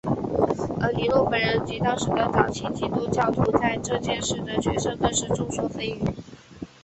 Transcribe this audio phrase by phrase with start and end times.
[0.81, 5.99] 而尼禄本人及当时的早期基督教徒在这件事的角色更是众说纷纭。